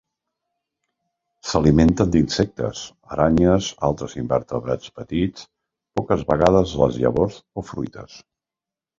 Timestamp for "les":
6.85-6.97